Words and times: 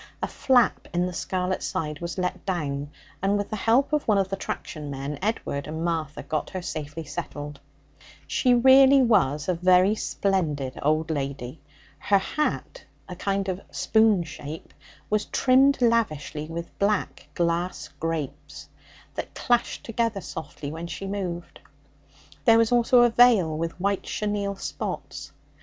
A 0.23 0.27
flap 0.27 0.87
in 0.95 1.05
the 1.05 1.13
scarlet 1.13 1.61
side 1.61 1.99
was 1.99 2.17
let 2.17 2.43
down, 2.43 2.89
and 3.21 3.37
with 3.37 3.51
the 3.51 3.55
help 3.55 3.93
of 3.93 4.01
one 4.07 4.17
of 4.17 4.29
the 4.29 4.35
traction 4.35 4.89
men 4.89 5.19
Edward 5.21 5.67
and 5.67 5.85
Martha 5.85 6.23
got 6.23 6.49
her 6.49 6.61
safely 6.63 7.03
settled. 7.03 7.59
She 8.25 8.51
really 8.55 9.03
was 9.03 9.47
a 9.47 9.53
very 9.53 9.93
splendid 9.93 10.79
old 10.81 11.11
lady. 11.11 11.61
Her 11.99 12.17
hat, 12.17 12.83
a 13.07 13.15
kind 13.15 13.47
of 13.47 13.61
spoon 13.69 14.23
shape, 14.23 14.73
was 15.11 15.25
trimmed 15.25 15.79
lavishly 15.83 16.47
with 16.47 16.79
black 16.79 17.27
glass 17.35 17.89
grapes, 17.99 18.69
that 19.13 19.35
clashed 19.35 19.83
together 19.85 20.19
softly 20.19 20.71
when 20.71 20.87
she 20.87 21.05
moved. 21.05 21.59
There 22.45 22.57
was 22.57 22.71
also 22.71 23.03
a 23.03 23.11
veil 23.11 23.55
with 23.55 23.79
white 23.79 24.01
chenille 24.05 24.55
spots. 24.55 25.31